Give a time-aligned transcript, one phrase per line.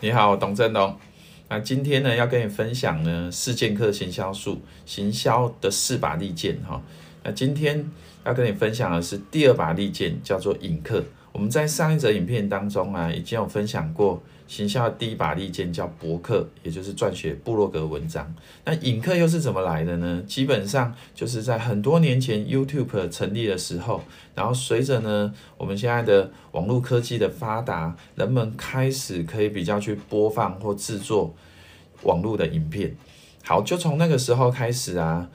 [0.00, 0.94] 你好，董振东。
[1.48, 6.82] 那今天呢，要跟你分享呢，四剑客行销术，行销的四把利剑哈。
[7.26, 7.84] 那今天
[8.24, 11.02] 要跟你分享的是第二把利剑，叫做引客。
[11.32, 18.32] 我们在上一则影片当中啊，已经有分享过行销的第一把利剑叫博客，也就是撰写部落格文章。
[18.64, 20.22] 那引客又是怎么来的呢？
[20.24, 24.04] 基本上就是在很多年前 YouTube 成立的时候，
[24.36, 31.34] 然后随着呢我们现在的网络科技的发达，人们开始可以比较去播放或制作
[32.04, 32.96] 网络的影片。
[33.42, 35.28] 好，就从那个时候开始啊，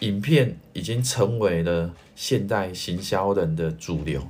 [0.00, 4.22] 影片已经成为了现代行销人的主流。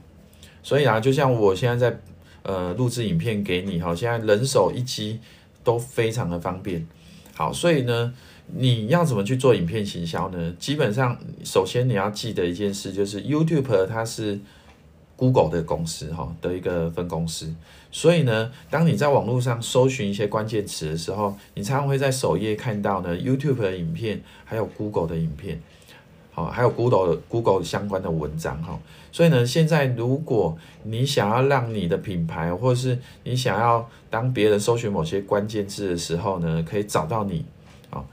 [0.62, 2.00] 所以啊，就像我现在在
[2.42, 5.20] 呃录制影片给你哈，现在人手一机
[5.62, 6.86] 都非常的方便。
[7.34, 8.14] 好，所以呢，
[8.54, 10.54] 你要怎么去做影片行销呢？
[10.58, 14.38] 基本上，首先你要记得一件事，就是 YouTube 它是
[15.16, 17.54] Google 的公司哈的一个分公司。
[17.90, 25.60] 所以呢，当你在网络上搜寻一些关键词的时候，你常常会在首页看到呢 YouTube 的影片，还有 Google 的影片。
[26.32, 28.76] 好，还有 Google Google 相关的文章哈，
[29.12, 37.44] 所以呢，现在如果你想要让你的品牌，或者是你想要当别人搜寻某些关键字的时候呢，可以找到你，
[37.90, 38.04] 啊，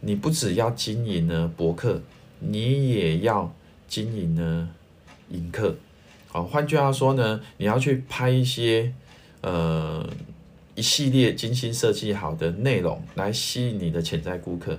[0.00, 2.00] 你不只要经营呢博客，
[2.38, 3.52] 你也要
[3.86, 4.70] 经营呢
[5.28, 5.76] 引客，
[6.36, 8.92] 啊，换句话说呢，你要去拍一些
[9.40, 10.06] 呃
[10.74, 14.78] 一系列精心设计好的内容来吸引你的潜在顾客，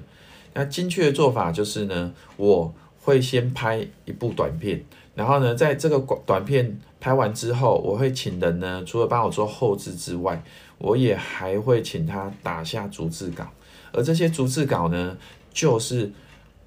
[0.54, 2.74] 那精确的做法就是呢，我。
[3.08, 4.84] 会先拍一部短片，
[5.16, 10.44] 然后呢，在这个短短片拍完之后，我会请人呢，除了帮我做后制之外，
[10.78, 13.50] 我也还会请他打下逐字稿，
[13.94, 15.18] 而这些逐字稿呢，
[15.54, 16.12] 就是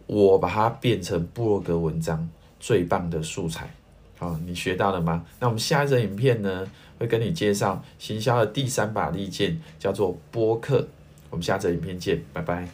[0.07, 2.27] 我把它变成部落格文章
[2.59, 3.75] 最棒的素材。
[4.21, 5.25] 好，你学到了吗？
[5.39, 6.69] 那我们下一则影片呢，
[6.99, 10.89] 会跟你介绍行销的第三把利剑，叫做播客。
[11.31, 12.69] 我们下则影片见，拜拜。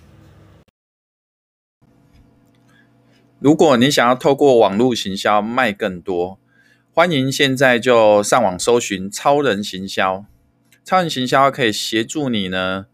[3.38, 6.40] 如果你想要透过网络行销卖更多，
[6.92, 10.24] 欢迎现在就上网搜寻超人行销。
[10.84, 12.86] 超人行销可以协助你呢，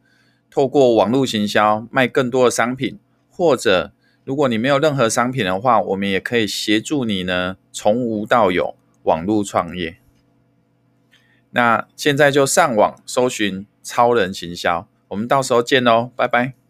[0.50, 2.98] 透过网络行销卖更多的商品，
[3.30, 3.92] 或者
[4.24, 9.96] 如果你没有任何商品的话，我们也可以协助你呢，从无到有网络创业。
[11.50, 16.61] 那现在就上网搜寻超人行销，我们到时候见喽，拜拜。